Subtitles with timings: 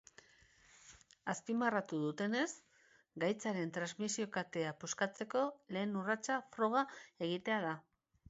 [1.33, 2.47] Azpimarratu dutenez,
[3.23, 5.43] gaitzaren transmisio katea puskatzeko
[5.77, 6.83] lehen urratsa froga
[7.29, 7.79] egitea da.